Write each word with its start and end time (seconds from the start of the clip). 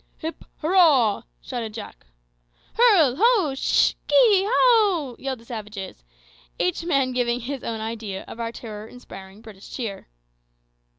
"Hip, 0.17 0.45
hurrah!" 0.63 1.21
shouted 1.43 1.75
Jack. 1.75 2.07
"Hurl! 2.73 3.17
ho! 3.19 3.53
sh! 3.53 3.93
kee! 4.07 4.45
how!" 4.45 5.15
yelled 5.19 5.37
the 5.41 5.45
savages, 5.45 6.03
each 6.57 6.83
man 6.83 7.11
giving 7.11 7.41
his 7.41 7.63
own 7.63 7.79
idea 7.81 8.23
of 8.27 8.39
our 8.39 8.51
terror 8.51 8.87
inspiring 8.87 9.41
British 9.43 9.69
cheer. 9.69 10.07